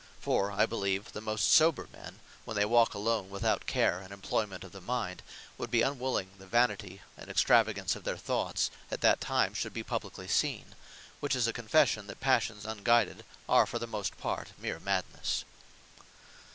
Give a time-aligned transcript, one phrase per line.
[0.19, 4.63] For, (I believe) the most sober men, when they walk alone without care and employment
[4.63, 5.21] of the mind,
[5.59, 9.83] would be unwilling the vanity and Extravagance of their thoughts at that time should be
[9.83, 10.73] publiquely seen:
[11.19, 15.43] which is a confession, that Passions unguided, are for the most part meere Madnesse.